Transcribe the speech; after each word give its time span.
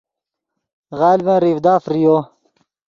غلڤن 0.99 1.37
ریڤدا 1.43 1.73
فریو 1.83 2.15